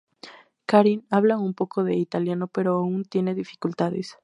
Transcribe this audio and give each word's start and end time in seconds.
Karin 0.65 1.05
habla 1.11 1.37
un 1.37 1.53
poco 1.53 1.83
de 1.83 1.93
italiano, 1.95 2.47
pero 2.47 2.73
aún 2.79 3.05
tiene 3.05 3.35
dificultades. 3.35 4.17